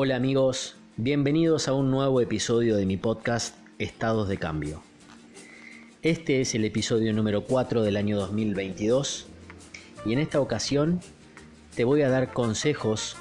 [0.00, 4.80] Hola amigos, bienvenidos a un nuevo episodio de mi podcast Estados de Cambio.
[6.02, 9.26] Este es el episodio número 4 del año 2022
[10.06, 11.00] y en esta ocasión
[11.74, 13.16] te voy a dar consejos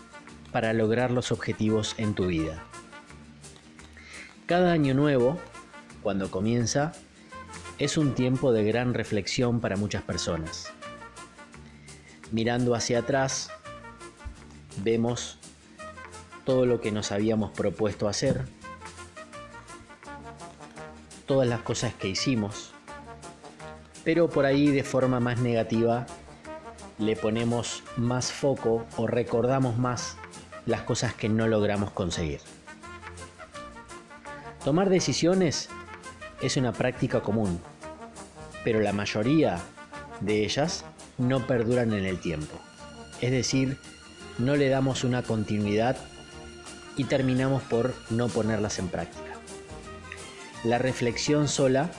[0.52, 2.64] para lograr los objetivos en tu vida.
[4.46, 5.40] Cada año nuevo,
[6.04, 6.92] cuando comienza,
[7.80, 10.72] es un tiempo de gran reflexión para muchas personas.
[12.32, 13.50] Mirando hacia atrás,
[14.84, 15.40] vemos
[16.48, 18.46] todo lo que nos habíamos propuesto hacer,
[21.26, 22.72] todas las cosas que hicimos,
[24.06, 26.06] pero por ahí de forma más negativa
[27.00, 30.16] le ponemos más foco o recordamos más
[30.66, 32.40] las cosas que no logramos conseguir.
[34.64, 35.68] Tomar decisiones
[36.42, 37.60] es una práctica común,
[38.64, 39.60] pero la mayoría
[40.22, 40.86] de ellas
[41.18, 42.58] no perduran en el tiempo.
[43.20, 43.78] Es decir,
[44.38, 45.98] no le damos una continuidad
[46.98, 49.34] y terminamos por no ponerlas en práctica.
[50.64, 51.90] La reflexión sola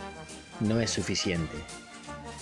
[0.60, 1.56] no es suficiente.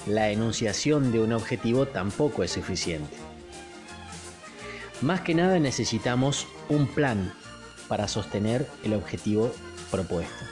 [0.07, 3.17] La enunciación de un objetivo tampoco es suficiente.
[5.03, 7.35] Más que nada necesitamos un plan
[7.87, 9.53] para sostener el objetivo
[9.91, 10.45] propuesto.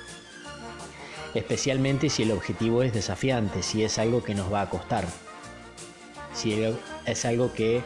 [1.34, 5.06] Especialmente si el objetivo es desafiante, si es algo que nos va a costar,
[6.34, 6.62] si
[7.06, 7.82] es algo que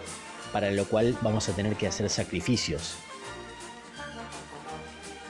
[0.52, 2.96] para lo cual vamos a tener que hacer sacrificios,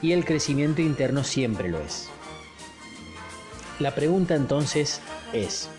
[0.01, 2.09] y el crecimiento interno siempre lo es.
[3.79, 5.01] La pregunta entonces
[5.33, 5.69] es,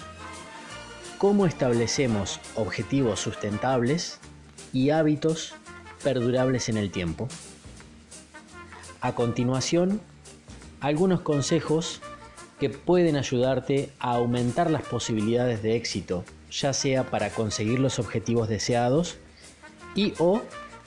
[1.18, 4.18] ¿cómo establecemos objetivos sustentables
[4.72, 5.54] y hábitos
[6.02, 7.28] perdurables en el tiempo?
[9.02, 10.00] A continuación,
[10.80, 12.00] algunos consejos
[12.58, 18.48] que pueden ayudarte a aumentar las posibilidades de éxito, ya sea para conseguir los objetivos
[18.48, 19.16] deseados
[19.94, 20.42] y o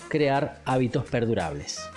[0.10, 1.93] crear hábitos perdurables.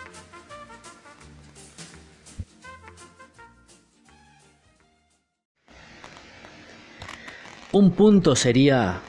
[7.76, 9.00] Un punto sería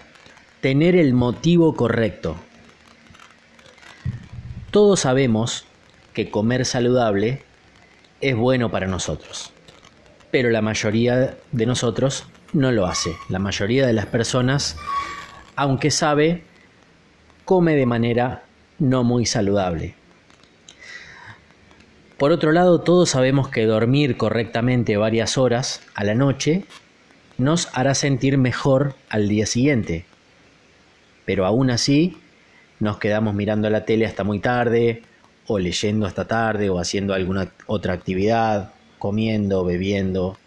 [0.59, 2.35] tener el motivo correcto.
[4.72, 5.63] Todos sabemos
[6.11, 7.44] que comer saludable
[8.19, 9.53] es bueno para nosotros,
[10.31, 13.16] pero la mayoría de nosotros no lo hace.
[13.29, 14.75] La mayoría de las personas,
[15.55, 16.44] aunque sabe,
[17.45, 18.44] come de manera
[18.79, 19.95] no muy saludable.
[22.17, 26.66] Por otro lado, todos sabemos que dormir correctamente varias horas a la noche
[27.37, 30.05] nos hará sentir mejor al día siguiente.
[31.25, 32.17] Pero aún así,
[32.79, 35.03] nos quedamos mirando la tele hasta muy tarde,
[35.45, 40.37] o leyendo hasta tarde, o haciendo alguna otra actividad, comiendo, bebiendo,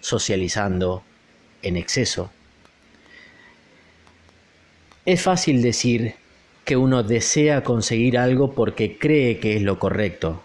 [0.00, 1.02] socializando
[1.62, 2.30] en exceso.
[5.04, 6.14] Es fácil decir
[6.64, 10.42] que uno desea conseguir algo porque cree que es lo correcto,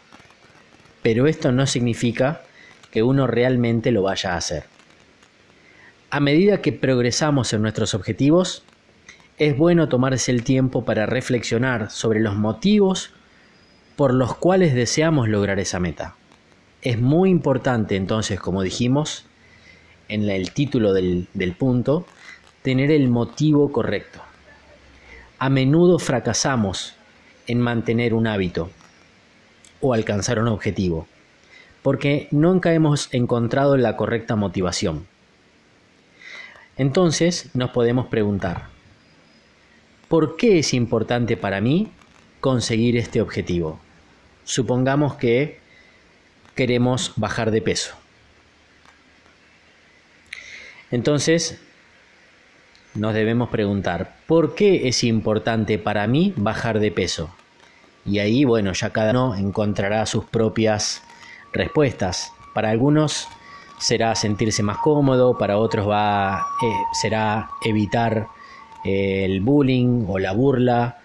[1.03, 2.41] pero esto no significa
[2.91, 4.76] que uno realmente lo vaya a hacer.
[6.09, 8.63] A medida que progresamos en nuestros objetivos,
[9.37, 13.11] es bueno tomarse el tiempo para reflexionar sobre los motivos
[13.97, 16.15] por los cuales deseamos lograr esa meta.
[16.81, 19.25] Es muy importante entonces, como dijimos
[20.07, 21.27] en el título del,
[21.59, 22.05] punto,
[22.61, 24.21] tener el motivo correcto.
[25.39, 26.95] A menudo fracasamos
[27.47, 28.69] en mantener un hábito
[29.81, 31.05] o alcanzar un objetivo,
[31.83, 35.05] porque nunca hemos encontrado la correcta motivación.
[36.77, 38.67] Entonces nos podemos preguntar,
[40.07, 41.91] ¿por qué es importante para mí
[42.39, 43.79] conseguir este objetivo?
[44.43, 45.59] Supongamos que
[46.55, 47.95] queremos bajar de peso.
[50.91, 51.59] Entonces,
[52.93, 57.29] nos debemos preguntar, ¿por qué es importante para mí bajar de peso?
[58.05, 61.03] Y ahí, bueno, ya cada uno encontrará sus propias
[61.51, 62.31] respuestas.
[62.53, 63.27] Para algunos
[63.77, 68.27] será sentirse más cómodo, para otros va, eh, será evitar
[68.83, 70.99] eh, el bullying o la burla,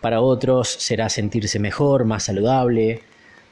[0.00, 3.02] para otros será sentirse mejor, más saludable,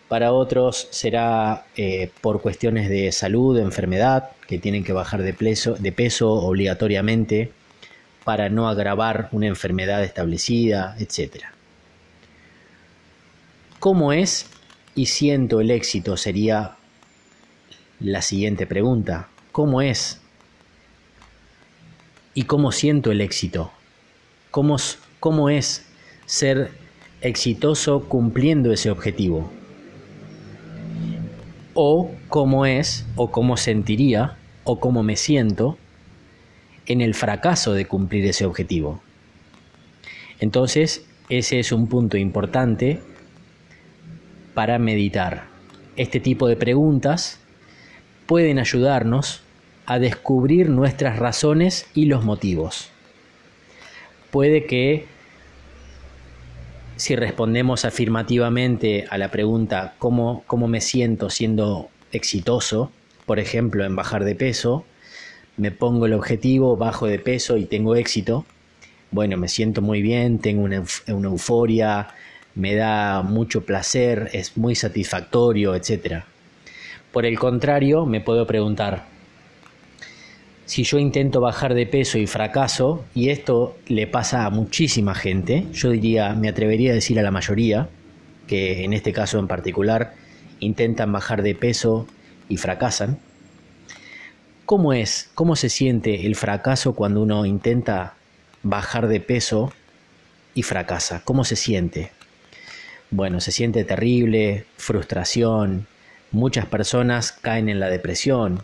[0.09, 5.93] para otros será eh, por cuestiones de salud, enfermedad, que tienen que bajar de de
[5.93, 7.51] peso obligatoriamente
[8.25, 11.45] para no agravar una enfermedad establecida, etc.
[13.79, 14.47] ¿Cómo es
[14.95, 16.17] y siento el éxito?
[16.17, 16.77] Sería
[18.03, 19.29] la siguiente pregunta.
[19.53, 20.21] ¿Cómo es?
[22.35, 23.71] ¿Y cómo siento el éxito?
[24.51, 24.77] ¿Cómo,
[25.21, 25.87] cómo es
[26.27, 26.71] ser
[27.21, 29.51] exitoso cumpliendo ese objetivo?
[31.75, 35.79] ¿O cómo es, o cómo sentiría, o cómo me siento
[36.87, 39.01] en el fracaso de cumplir ese objetivo?
[40.41, 43.01] Entonces, ese es un punto importante
[44.55, 45.47] para meditar.
[45.97, 47.42] Este tipo de preguntas
[48.27, 49.43] pueden ayudarnos
[49.87, 52.91] a descubrir nuestras razones y los motivos.
[54.31, 55.07] Puede que
[56.97, 62.93] si respondemos afirmativamente a la pregunta ¿cómo, cómo me siento siendo exitoso?
[63.27, 64.85] Por ejemplo, en bajar de peso,
[65.57, 68.47] me pongo el objetivo, bajo de peso y tengo éxito.
[69.11, 72.09] Bueno, me siento muy bien, tengo una, una euforia,
[72.55, 76.25] me da mucho placer, es muy satisfactorio, etc.
[77.13, 79.05] Por el contrario, me puedo preguntar,
[80.65, 85.67] si yo intento bajar de peso y fracaso, y esto le pasa a muchísima gente,
[85.75, 87.91] yo diría, me atrevería a decir a la mayoría,
[88.47, 90.15] que en este caso en particular
[90.61, 92.07] intentan bajar de peso
[92.49, 93.19] y fracasan,
[94.65, 98.15] ¿cómo es, cómo se siente el fracaso cuando uno intenta
[98.63, 99.71] bajar de peso
[100.55, 101.21] y fracasa?
[101.25, 102.11] ¿Cómo se siente?
[103.11, 105.87] Bueno, se siente terrible, frustración,
[106.33, 108.63] muchas personas caen en la depresión,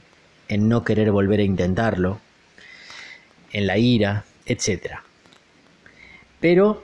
[0.48, 2.18] en no querer volver a intentarlo,
[3.52, 4.96] en la ira, etc.
[6.40, 6.82] Pero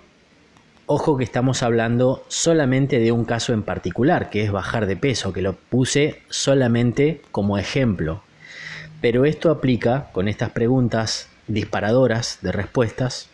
[0.86, 5.32] ojo que estamos hablando solamente de un caso en particular, que es bajar de peso,
[5.32, 8.22] que lo puse solamente como ejemplo.
[9.00, 13.28] Pero esto aplica con estas preguntas disparadoras de respuestas,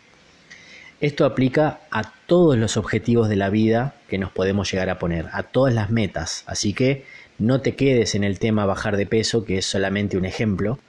[1.01, 5.29] esto aplica a todos los objetivos de la vida que nos podemos llegar a poner,
[5.33, 6.43] a todas las metas.
[6.45, 7.05] Así que
[7.39, 10.79] no te quedes en el tema bajar de peso, que es solamente un ejemplo,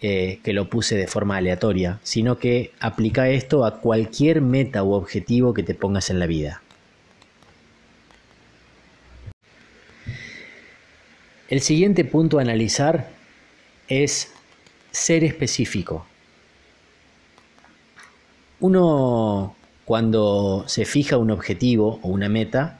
[0.00, 4.92] eh, que lo puse de forma aleatoria, sino que aplica esto a cualquier meta u
[4.92, 6.62] objetivo que te pongas en la vida.
[11.48, 13.10] El siguiente punto a analizar
[13.88, 14.32] es
[14.90, 16.06] ser específico.
[18.60, 22.77] Uno cuando se fija un objetivo o una meta,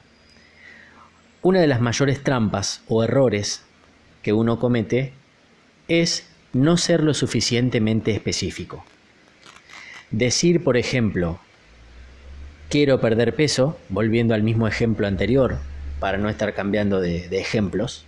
[1.41, 3.63] una de las mayores trampas o errores
[4.21, 5.13] que uno comete
[5.87, 8.83] es no ser lo suficientemente específico.
[10.11, 11.39] Decir, por ejemplo,
[12.69, 15.59] quiero perder peso, volviendo al mismo ejemplo anterior,
[15.99, 18.05] para no estar cambiando de, ejemplos.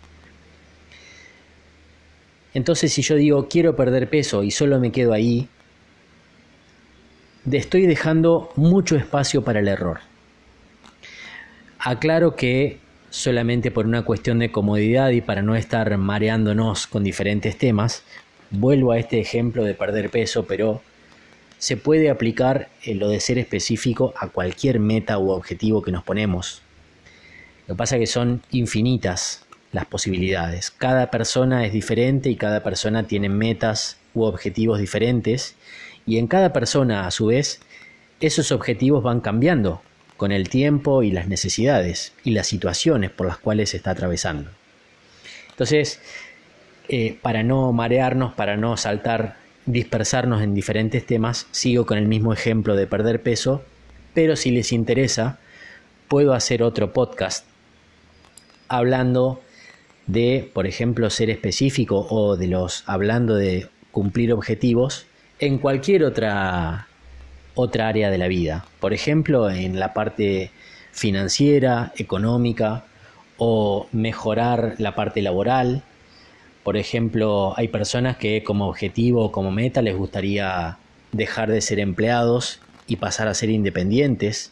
[2.54, 5.48] Entonces, si yo digo quiero perder peso y solo me quedo ahí,
[7.50, 10.00] estoy dejando mucho espacio para el error.
[11.80, 12.80] Aclaro que
[13.12, 18.04] solamente por una cuestión de comodidad y para no estar mareándonos con diferentes temas,
[18.50, 20.81] vuelvo a este ejemplo de perder peso, pero
[21.60, 26.04] se puede aplicar en lo de ser específico a cualquier meta u objetivo que nos
[26.04, 26.62] ponemos.
[27.68, 30.72] Lo que pasa es que son infinitas las posibilidades.
[30.72, 35.56] Cada persona es diferente y cada persona tiene metas u objetivos diferentes
[36.06, 37.60] y en cada persona a su vez
[38.22, 39.81] esos objetivos van cambiando
[40.21, 44.51] con el tiempo y las necesidades y las situaciones por las cuales se está atravesando.
[45.50, 46.00] Entonces,
[46.89, 52.33] eh, para no marearnos, para no saltar, dispersarnos en diferentes temas, sigo con el mismo
[52.33, 53.63] ejemplo de perder peso,
[54.13, 55.39] pero si les interesa,
[56.07, 57.47] puedo hacer otro podcast
[58.67, 59.41] hablando
[60.06, 65.07] de, por ejemplo, ser específico o de los hablando de cumplir objetivos
[65.39, 66.89] en cualquier otra
[67.62, 68.66] otra área de la vida.
[68.80, 70.51] Por ejemplo, en la parte
[70.91, 72.84] financiera, económica
[73.38, 75.84] o mejorar la parte laboral.
[76.63, 80.77] Por ejemplo, hay personas que como objetivo o como meta les gustaría
[81.12, 84.51] dejar de ser empleados y pasar a ser independientes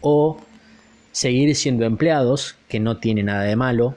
[0.00, 0.38] o
[1.12, 3.96] seguir siendo empleados, que no tiene nada de malo,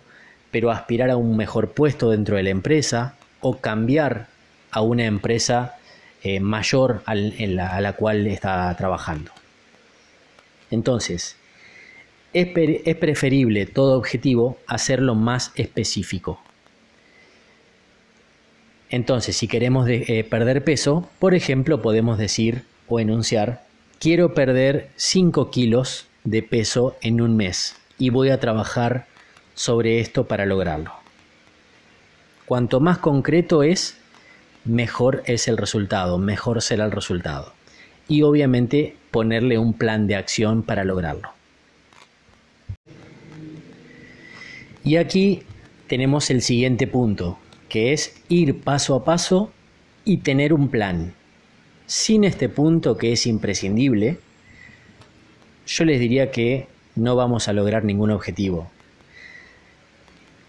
[0.51, 4.27] pero aspirar a un mejor puesto dentro de la empresa o cambiar
[4.71, 5.75] a una empresa
[6.23, 9.31] eh, mayor a la cual está trabajando.
[10.71, 11.35] Entonces,
[12.33, 12.47] es,
[12.95, 16.39] preferible todo objetivo hacerlo más específico.
[18.89, 23.63] Entonces, si queremos eh, perder peso, por ejemplo, podemos decir o enunciar,
[23.99, 29.07] quiero perder 5 kilos de peso en un mes y voy a trabajar
[29.55, 30.91] sobre esto para lograrlo.
[32.45, 33.97] Cuanto más concreto es,
[34.65, 37.53] mejor es el resultado, mejor será el resultado.
[38.07, 41.29] Y obviamente ponerle un plan de acción para lograrlo.
[44.83, 45.43] Y aquí
[45.87, 47.37] tenemos el siguiente punto,
[47.69, 49.51] que es ir paso a paso
[50.03, 51.13] y tener un plan.
[51.85, 54.19] Sin este punto que es imprescindible,
[55.65, 58.69] yo les diría que no vamos a lograr ningún objetivo.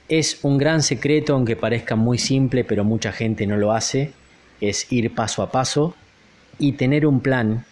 [0.09, 4.13] Es un gran secreto, aunque parezca muy simple, pero mucha gente no lo hace,
[4.61, 5.95] es ir paso a paso
[6.59, 7.65] y tener un plan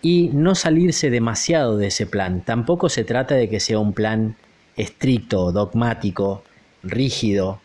[0.00, 2.42] y no salirse demasiado de ese plan.
[2.42, 4.36] Tampoco se trata de que sea un plan
[4.76, 6.44] estricto, dogmático,
[6.84, 7.60] rígido,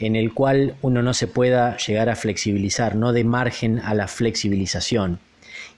[0.00, 4.08] en el cual uno no se pueda llegar a flexibilizar, no de margen a la
[4.08, 5.20] flexibilización.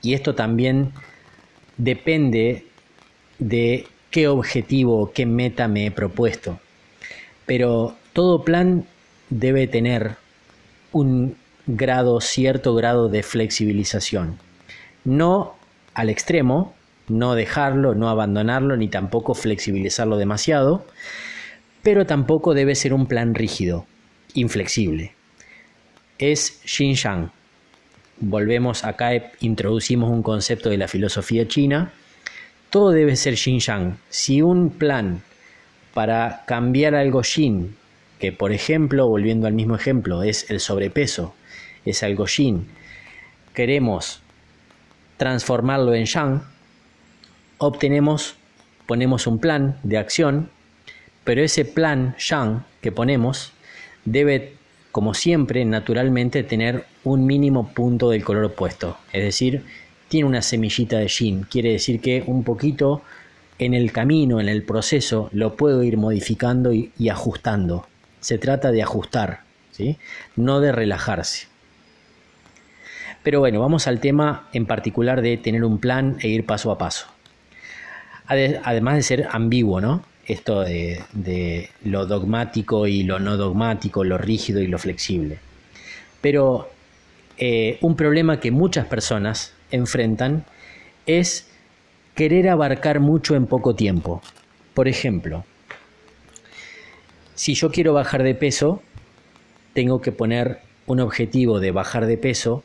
[0.00, 0.92] Y esto también
[1.76, 2.66] depende
[3.38, 6.58] de qué objetivo, qué meta me he propuesto.
[7.46, 8.84] Pero todo plan
[9.30, 10.16] debe tener
[10.92, 14.38] un grado, cierto grado de flexibilización.
[15.04, 15.54] No
[15.94, 16.74] al extremo,
[17.08, 20.86] no dejarlo, no abandonarlo, ni tampoco flexibilizarlo demasiado,
[21.82, 23.86] pero tampoco debe ser un plan rígido,
[24.34, 25.14] inflexible.
[26.18, 27.30] Es Xinjiang.
[28.20, 31.92] Volvemos acá, introducimos un concepto de la filosofía china.
[32.70, 33.98] Todo debe ser Xinjiang.
[34.08, 35.22] Si un plan
[35.94, 37.76] para cambiar algo Xin,
[38.18, 41.34] que por ejemplo, volviendo al mismo ejemplo, es el sobrepeso,
[41.84, 42.66] es algo Xin,
[43.54, 44.22] queremos
[45.16, 46.42] transformarlo en Yang,
[47.58, 48.36] obtenemos,
[48.86, 50.50] ponemos un plan de acción,
[51.24, 53.52] pero ese plan Yang que ponemos
[54.04, 54.54] debe,
[54.90, 58.98] como siempre, naturalmente tener un mínimo punto del color opuesto.
[59.12, 59.62] Es decir,
[60.08, 61.44] tiene una semillita de yin.
[61.44, 63.02] Quiere decir que un poquito
[63.58, 67.86] en el camino, en el proceso, lo puedo ir modificando y, ajustando.
[68.20, 69.40] Se trata de ajustar,
[69.70, 69.98] ¿sí?
[70.36, 71.48] no de relajarse.
[73.22, 76.78] Pero bueno, vamos al tema en particular de tener un plan e ir paso a
[76.78, 77.06] paso.
[78.26, 80.02] Además de ser ambiguo, ¿no?
[80.26, 85.38] esto de, lo dogmático y lo no dogmático, lo rígido y lo flexible.
[86.20, 86.70] Pero
[87.38, 90.44] eh, un problema que muchas personas enfrentan
[91.06, 91.48] es
[92.22, 94.22] querer abarcar mucho en poco tiempo.
[94.74, 95.44] Por ejemplo,
[97.34, 98.80] si yo quiero bajar de peso,
[99.72, 102.62] tengo que poner un objetivo de bajar de peso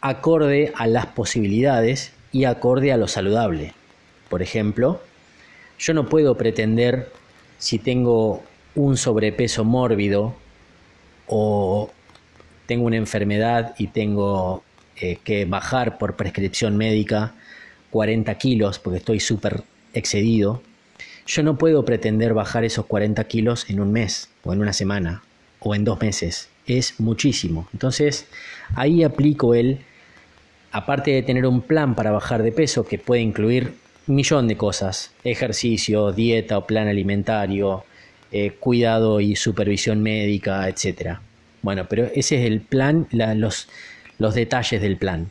[0.00, 3.74] acorde a las posibilidades y acorde a lo saludable.
[4.28, 5.00] Por ejemplo,
[5.80, 7.10] yo no puedo pretender,
[7.58, 8.44] si tengo
[8.76, 10.36] un sobrepeso mórbido
[11.26, 11.90] o
[12.66, 14.62] tengo una enfermedad y tengo
[14.94, 17.34] eh, que bajar por prescripción médica
[17.90, 19.62] 40 kilos porque estoy súper
[19.94, 20.62] excedido,
[21.26, 25.22] yo no puedo pretender bajar esos 40 kilos en un mes o en una semana
[25.60, 26.48] o en dos meses.
[26.66, 27.68] Es muchísimo.
[27.72, 28.26] Entonces
[28.74, 29.80] ahí aplico el,
[30.72, 33.74] aparte de tener un plan para bajar de peso que puede incluir
[34.06, 37.84] millón de cosas, ejercicio, dieta o plan alimentario,
[38.32, 41.18] eh, cuidado y supervisión médica, etc.
[41.62, 43.68] Bueno, pero ese es el plan, los,
[44.18, 45.28] los detalles del plan.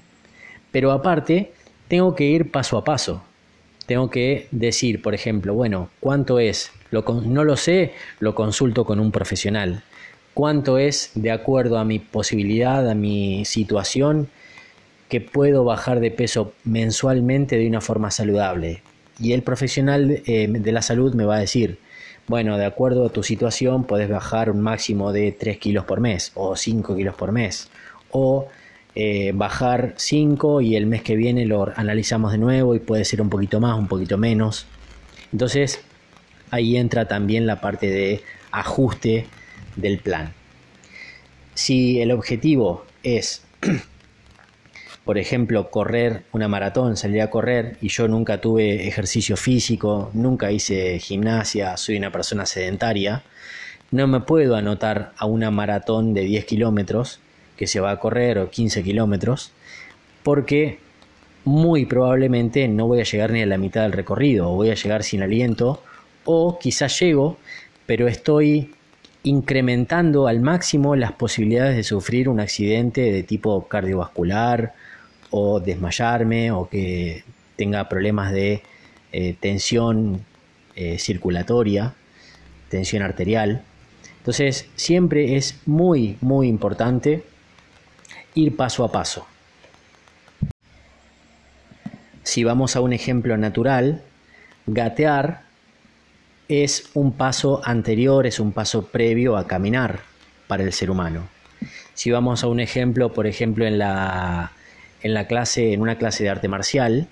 [0.72, 1.54] Pero aparte,
[1.88, 3.24] tengo que ir paso a paso.
[3.86, 6.72] Tengo que decir, por ejemplo, bueno, ¿cuánto es?
[6.92, 9.84] Lo, no lo sé, lo consulto con un profesional.
[10.34, 14.30] ¿Cuánto es de acuerdo a mi posibilidad, a mi situación?
[15.10, 18.82] que puedo bajar de peso mensualmente de una forma saludable.
[19.20, 21.80] Y el profesional eh, de la salud me va a decir,
[22.28, 26.32] bueno, de acuerdo a tu situación puedes bajar un máximo de 3 kilos por mes
[26.36, 27.70] o 5 kilos por mes.
[28.12, 28.48] O
[29.00, 33.22] eh, bajar 5 y el mes que viene lo analizamos de nuevo y puede ser
[33.22, 34.66] un poquito más, un poquito menos.
[35.32, 35.82] Entonces
[36.50, 39.28] ahí entra también la parte de ajuste
[39.76, 40.34] del plan.
[41.54, 43.46] Si el objetivo es
[45.06, 50.52] por ejemplo, correr una maratón, salir a correr y yo nunca tuve ejercicio físico, nunca
[50.52, 53.22] hice gimnasia, soy una persona sedentaria,
[53.92, 57.20] no me puedo anotar a una maratón de 10 kilómetros
[57.58, 59.52] que se va a correr o 15 kilómetros
[60.24, 60.80] porque
[61.44, 64.76] muy probablemente no voy a llegar ni a la mitad del recorrido o voy a
[64.76, 65.82] llegar sin aliento
[66.26, 67.38] o quizás llego
[67.86, 68.72] pero estoy
[69.24, 74.74] incrementando al máximo las posibilidades de sufrir un accidente de tipo cardiovascular
[75.32, 77.24] o desmayarme o que
[77.56, 78.62] tenga problemas de
[79.12, 80.24] eh, tensión
[80.76, 81.94] eh, circulatoria,
[82.70, 83.64] tensión arterial.
[84.20, 87.24] Entonces siempre es muy, muy importante
[88.38, 89.26] ir paso a paso.
[92.24, 94.04] Si vamos a un ejemplo natural,
[94.68, 95.42] gatear
[96.48, 100.02] es un paso anterior, es un paso previo a caminar
[100.48, 101.28] para el ser humano.
[101.96, 104.52] Si vamos a un ejemplo, por ejemplo, en la
[105.02, 107.08] en la clase, en una clase de arte marcial,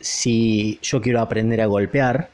[0.00, 2.30] si yo quiero aprender a golpear,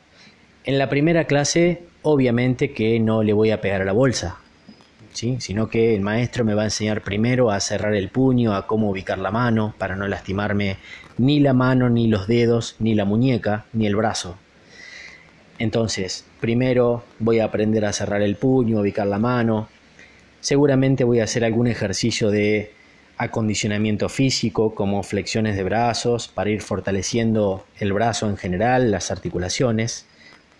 [0.64, 4.38] en la primera clase obviamente que no le voy a pegar a la bolsa,
[5.38, 8.90] sino que el maestro me va a enseñar primero a cerrar el puño, a cómo
[8.90, 10.76] ubicar la mano para no lastimarme
[11.16, 14.36] ni la mano, ni los dedos, ni la muñeca, ni el brazo.
[15.58, 19.68] Entonces, primero voy a aprender a cerrar el puño, ubicar la mano.
[20.40, 22.72] Seguramente voy a hacer algún ejercicio de
[23.16, 30.06] acondicionamiento físico como flexiones de brazos para ir fortaleciendo el brazo en general, las articulaciones,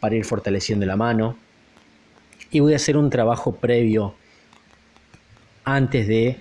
[0.01, 1.37] para ir fortaleciendo la mano.
[2.51, 4.15] Y voy a hacer un trabajo previo
[5.75, 6.37] antes de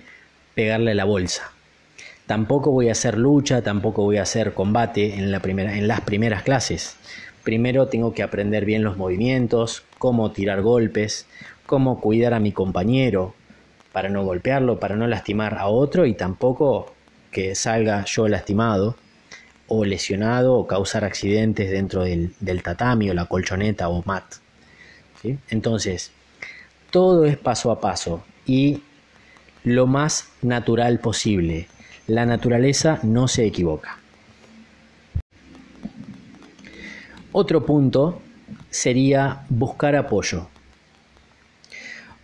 [0.54, 1.52] pegarle la bolsa.
[2.26, 6.02] Tampoco voy a hacer lucha, tampoco voy a hacer combate en, la primera, en las
[6.02, 6.96] primeras clases.
[7.42, 11.26] Primero tengo que aprender bien los movimientos, cómo tirar golpes,
[11.64, 13.34] cómo cuidar a mi compañero
[13.92, 16.92] para no golpearlo, para no lastimar a otro y tampoco
[17.30, 18.96] que salga yo lastimado
[19.66, 24.24] o lesionado o causar accidentes dentro del, tatami o la colchoneta o mat.
[25.50, 26.10] Entonces,
[26.90, 28.82] todo es paso a paso y
[29.64, 31.68] lo más natural posible.
[32.06, 33.98] La naturaleza no se equivoca.
[37.32, 38.22] Otro punto
[38.70, 40.48] sería buscar apoyo.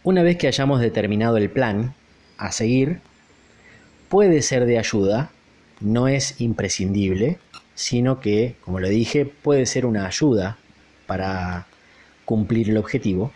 [0.03, 1.95] Una vez que hayamos determinado el plan
[2.37, 3.01] a seguir,
[4.09, 5.31] puede ser de ayuda,
[5.81, 7.39] no es imprescindible,
[7.75, 10.59] sino que, como lo dije, puede ser una ayuda
[11.07, 11.67] para
[12.25, 13.33] cumplir el objetivo,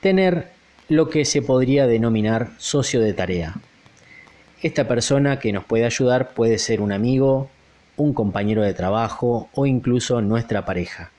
[0.00, 0.57] tener
[0.88, 3.54] lo que se podría denominar socio de tarea.
[4.62, 7.50] Esta persona que nos puede ayudar puede ser un amigo,
[7.96, 11.10] un compañero de trabajo o incluso nuestra pareja.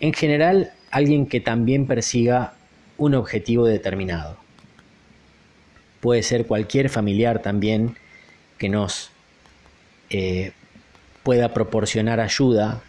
[0.00, 2.52] En general, alguien que también persiga
[2.98, 4.36] un objetivo determinado.
[6.00, 7.96] Puede ser cualquier familiar también
[8.58, 9.10] que nos
[10.10, 10.52] eh,
[11.22, 12.82] pueda proporcionar ayuda,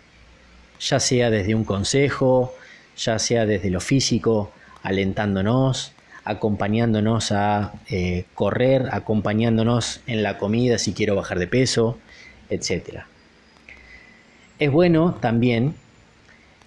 [0.79, 2.53] ya sea desde un consejo,
[2.97, 4.51] ya sea desde lo físico,
[4.83, 5.93] alentándonos,
[6.23, 11.97] acompañándonos a eh, correr, acompañándonos en la comida si quiero bajar de peso,
[12.49, 13.01] etc.
[14.59, 15.75] Es bueno también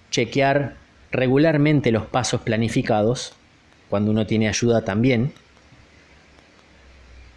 [0.09, 0.75] chequear
[1.11, 3.33] regularmente los pasos planificados,
[3.89, 5.33] cuando uno tiene ayuda también,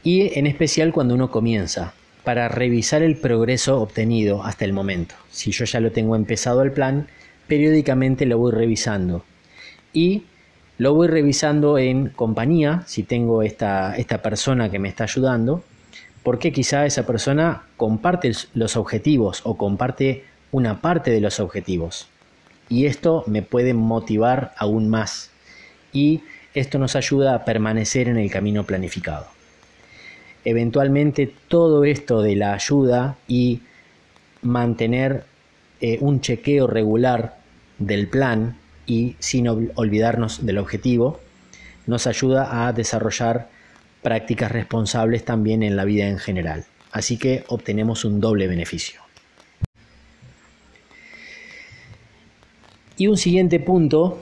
[0.02, 5.14] y en especial cuando uno comienza, para revisar el progreso obtenido hasta el momento.
[5.30, 7.08] Si yo ya lo tengo empezado el plan,
[7.46, 9.24] periódicamente lo voy revisando
[9.92, 10.24] y
[10.78, 15.62] lo voy revisando en compañía, si tengo esta, esta persona que me está ayudando,
[16.22, 22.08] porque quizá esa persona comparte los objetivos o comparte una parte de los objetivos.
[22.68, 25.30] Y esto me puede motivar aún más.
[25.92, 26.22] Y
[26.54, 29.26] esto nos ayuda a permanecer en el camino planificado.
[30.44, 33.60] Eventualmente todo esto de la ayuda y
[34.42, 35.24] mantener
[35.80, 37.36] eh, un chequeo regular
[37.78, 41.20] del plan y sin olvidarnos del objetivo,
[41.86, 43.48] nos ayuda a desarrollar
[44.02, 46.64] prácticas responsables también en la vida en general.
[46.92, 49.00] Así que obtenemos un doble beneficio.
[52.96, 54.20] Y un siguiente punto,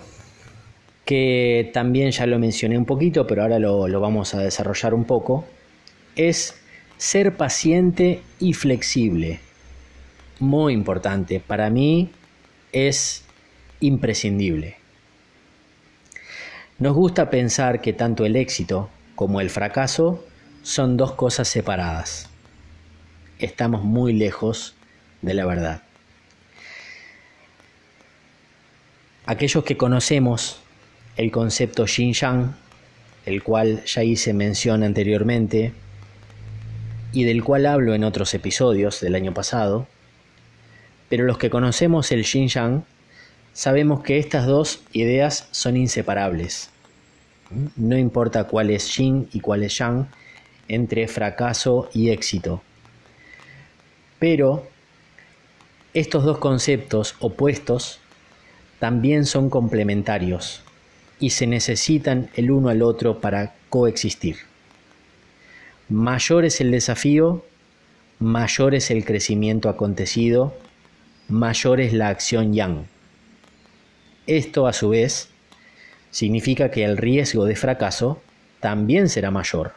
[1.04, 5.44] que también ya lo mencioné un poquito, pero ahora lo, vamos a desarrollar un poco,
[6.16, 6.54] es
[6.96, 9.40] ser paciente y flexible.
[10.40, 11.40] Muy importante.
[11.40, 12.10] Para mí
[12.72, 13.24] es
[13.82, 14.76] imprescindible.
[16.78, 20.24] Nos gusta pensar que tanto el éxito como el fracaso
[20.62, 22.30] son dos cosas separadas.
[23.38, 24.74] Estamos muy lejos
[25.20, 25.82] de la verdad.
[29.26, 30.60] Aquellos que conocemos
[31.16, 32.56] el concepto Xinjiang,
[33.26, 35.72] el cual ya hice mención anteriormente,
[37.12, 39.86] y del cual hablo en otros episodios del año pasado,
[41.08, 42.84] pero los que conocemos el Xinjiang
[43.52, 46.70] sabemos que estas dos ideas son inseparables.
[47.76, 50.06] No importa cuál es Xin y cuál es Yang
[50.68, 52.62] entre fracaso y éxito.
[54.18, 54.66] Pero
[55.94, 58.00] estos dos conceptos opuestos
[58.78, 60.62] también son complementarios
[61.20, 64.36] y se necesitan el uno al otro para coexistir.
[65.88, 67.44] Mayor es el desafío,
[68.18, 70.54] mayor es el crecimiento acontecido,
[71.28, 72.91] mayor es la acción yang.
[74.26, 75.28] Esto a su vez
[76.10, 78.22] significa que el riesgo de fracaso
[78.60, 79.72] también será mayor.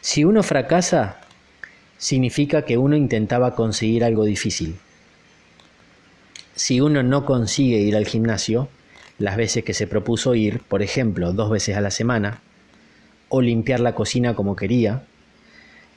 [0.00, 1.20] Si uno fracasa,
[1.98, 4.76] significa que uno intentaba conseguir algo difícil.
[6.56, 8.68] Si uno no consigue ir al gimnasio,
[9.18, 12.40] las veces que se propuso ir, por ejemplo, dos veces a la semana,
[13.28, 15.04] o limpiar la cocina como quería,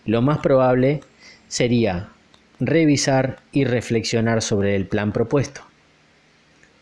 [0.05, 1.01] lo más probable
[1.47, 2.09] sería
[2.59, 5.68] revisar y reflexionar sobre el plan propuesto.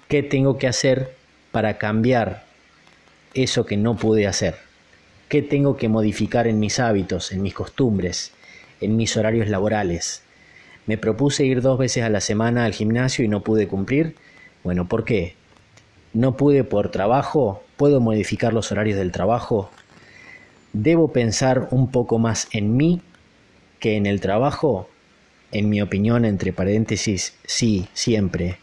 [0.08, 1.14] ¿Qué tengo que hacer
[1.52, 2.46] para cambiar
[3.34, 4.56] eso que no pude hacer?
[5.28, 8.32] ¿Qué tengo que modificar en mis hábitos, en mis costumbres,
[8.80, 10.24] en mis horarios laborales?
[10.86, 14.16] Me propuse ir dos veces a la semana al gimnasio y no pude cumplir.
[14.64, 15.36] Bueno, ¿por qué?
[16.14, 17.62] ¿No pude por trabajo?
[17.76, 19.70] ¿Puedo modificar los horarios del trabajo?
[20.72, 23.02] ¿Debo pensar un poco más en mí
[23.82, 24.88] que en el trabajo?
[25.52, 28.58] En mi opinión, entre paréntesis, sí, siempre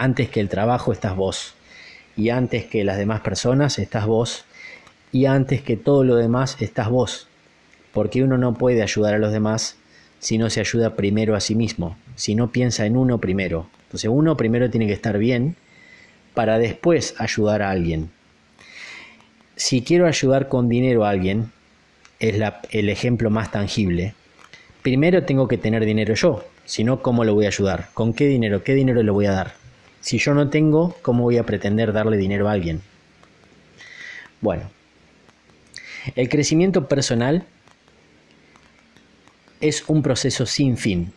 [0.00, 1.52] Antes que el trabajo estás vos.
[2.16, 4.46] Y antes que las demás personas estás vos.
[5.12, 7.28] Y antes que todo lo demás estás vos.
[7.92, 9.76] Porque uno no puede ayudar a los demás
[10.18, 13.66] si no se ayuda primero a sí mismo, si no piensa en uno primero.
[13.88, 15.54] Entonces uno primero tiene que estar bien
[16.32, 18.08] para después ayudar a alguien.
[19.56, 21.52] Si quiero ayudar con dinero a alguien,
[22.20, 24.14] es el ejemplo más tangible.
[24.80, 27.90] Primero tengo que tener dinero yo, si no, ¿cómo lo voy a ayudar?
[27.92, 28.64] ¿Con qué dinero?
[28.64, 29.59] ¿Qué dinero le voy a dar?
[30.00, 32.80] Si yo no tengo, ¿cómo voy a pretender darle dinero a alguien?
[34.40, 34.70] Bueno,
[36.16, 37.44] el crecimiento personal
[39.60, 41.12] es un proceso sin fin.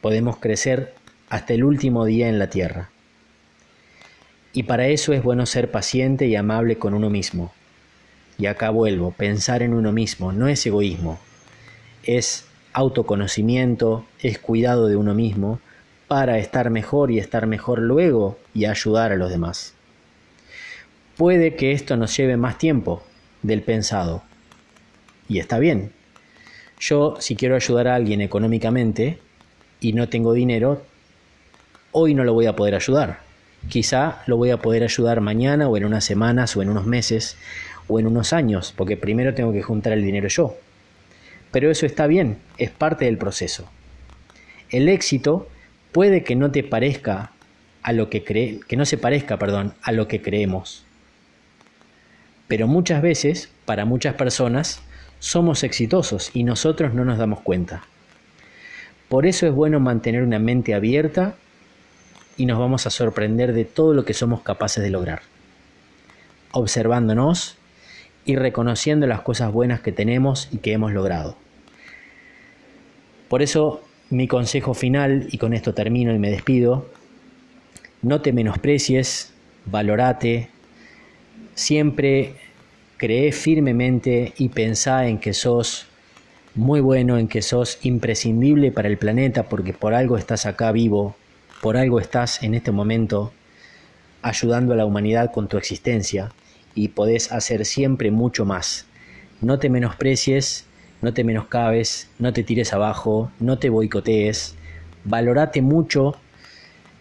[0.00, 0.94] Podemos crecer
[1.28, 2.88] hasta el último día en la tierra.
[4.54, 7.52] Y para eso es bueno ser paciente y amable con uno mismo.
[8.38, 11.20] Y acá vuelvo, pensar en uno mismo no es egoísmo,
[12.02, 15.60] es autoconocimiento, es cuidado de uno mismo
[16.10, 19.74] para estar mejor y estar mejor luego y ayudar a los demás.
[21.16, 23.04] Puede que esto nos lleve más tiempo
[23.42, 24.24] del pensado.
[25.28, 25.92] Y está bien.
[26.80, 29.20] Yo, si quiero ayudar a alguien económicamente
[29.78, 30.82] y no tengo dinero,
[31.92, 33.20] hoy no lo voy a poder ayudar.
[33.68, 37.36] Quizá lo voy a poder ayudar mañana o en unas semanas o en unos meses
[37.86, 40.56] o en unos años, porque primero tengo que juntar el dinero yo.
[41.52, 43.70] Pero eso está bien, es parte del proceso.
[44.70, 45.46] El éxito
[45.92, 47.32] puede que no te parezca
[47.82, 50.84] a lo que cree, que no se parezca, perdón, a lo que creemos.
[52.48, 54.82] Pero muchas veces, para muchas personas,
[55.18, 57.84] somos exitosos y nosotros no nos damos cuenta.
[59.08, 61.34] Por eso es bueno mantener una mente abierta
[62.36, 65.22] y nos vamos a sorprender de todo lo que somos capaces de lograr.
[66.52, 67.56] Observándonos
[68.24, 71.36] y reconociendo las cosas buenas que tenemos y que hemos logrado.
[73.28, 76.86] Por eso mi consejo final, y con esto termino y me despido,
[78.02, 79.32] no te menosprecies,
[79.66, 80.48] valorate,
[81.54, 82.34] siempre
[82.96, 85.86] cree firmemente y pensá en que sos
[86.54, 91.16] muy bueno, en que sos imprescindible para el planeta porque por algo estás acá vivo,
[91.60, 93.32] por algo estás en este momento
[94.22, 96.32] ayudando a la humanidad con tu existencia
[96.74, 98.86] y podés hacer siempre mucho más.
[99.40, 100.66] No te menosprecies,
[101.02, 104.54] no te menoscabes, no te tires abajo, no te boicotees,
[105.04, 106.14] valorate mucho,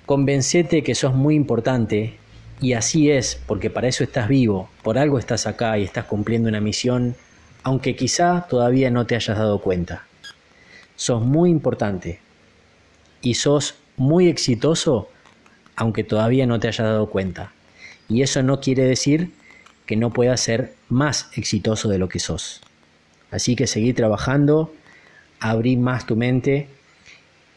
[0.06, 2.18] convencete que sos muy importante
[2.62, 6.50] y así es, porque para eso estás vivo, por algo estás acá y estás cumpliendo
[6.50, 7.16] una misión,
[7.64, 10.06] aunque quizá todavía no te hayas dado cuenta.
[10.96, 12.20] Sos muy importante
[13.22, 15.10] y sos muy exitoso,
[15.76, 17.54] aunque todavía no te hayas dado cuenta.
[18.10, 19.32] Y eso no quiere decir
[19.86, 22.62] que no puedas ser más exitoso de lo que sos.
[23.32, 24.74] Así que seguí trabajando,
[25.40, 26.68] abrí más tu mente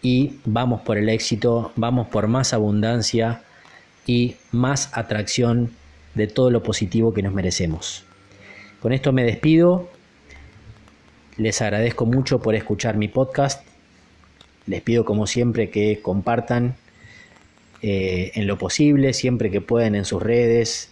[0.02, 3.42] y vamos por el éxito, vamos por más abundancia
[4.06, 5.70] y más atracción
[6.14, 8.04] de todo lo positivo que nos merecemos.
[8.80, 9.88] Con esto me despido.
[11.36, 13.64] Les agradezco mucho por escuchar mi podcast.
[14.66, 16.76] Les pido como siempre que compartan
[17.80, 20.90] eh, en lo posible, siempre que puedan en sus redes,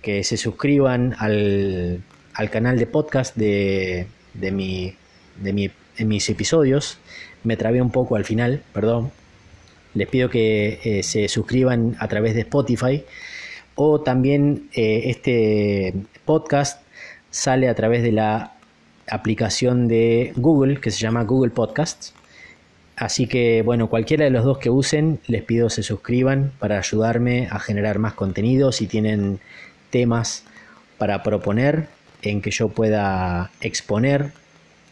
[0.00, 2.02] que se suscriban al,
[2.50, 4.96] canal de podcast de, de, mi,
[5.40, 5.70] de,
[6.04, 6.98] mis episodios.
[7.42, 9.10] Me trabé un poco al final, perdón.
[9.94, 13.04] Les pido que eh, se suscriban a través de Spotify
[13.76, 15.94] o también eh, este
[16.24, 16.82] podcast
[17.30, 18.52] sale a través de la
[19.08, 22.14] aplicación de Google que se llama Google Podcasts.
[22.96, 27.48] Así que bueno, cualquiera de los dos que usen, les pido se suscriban para ayudarme
[27.50, 28.70] a generar más contenido.
[28.72, 29.40] Si tienen
[29.90, 30.44] temas
[30.98, 31.88] para proponer
[32.30, 34.32] en que yo pueda exponer.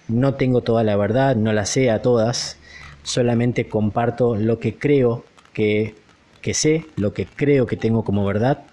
[0.08, 2.58] No tengo toda la verdad, no la sé a todas,
[3.02, 5.94] solamente comparto lo que creo que,
[6.40, 8.64] que sé, lo que creo que tengo como verdad,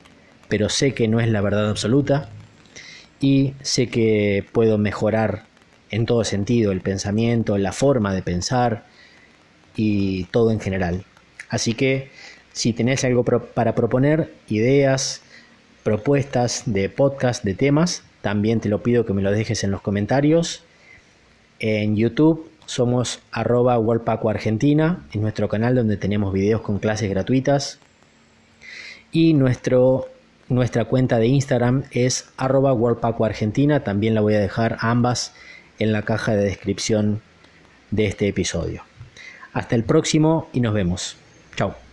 [0.48, 2.30] pero sé que no es la verdad absoluta
[3.20, 5.44] y sé que puedo mejorar
[5.92, 8.86] en todo sentido el pensamiento, la forma de pensar
[9.76, 11.06] y todo en general.
[11.50, 12.10] Así que
[12.54, 15.22] si tenés algo para proponer, ideas,
[15.84, 19.82] propuestas de podcast, de temas, también te lo pido que me lo dejes en los
[19.82, 20.64] comentarios.
[21.60, 27.80] En YouTube somos arroba Worldpaco Argentina, en nuestro canal donde tenemos videos con clases gratuitas.
[29.12, 30.08] Y nuestro,
[30.50, 35.34] nuestra cuenta de Instagram es arroba Worldpaco Argentina, también la voy a dejar ambas
[35.80, 37.22] en la caja de descripción
[37.92, 38.84] de este episodio.
[39.54, 41.18] Hasta el próximo y nos vemos.
[41.56, 41.89] Chao.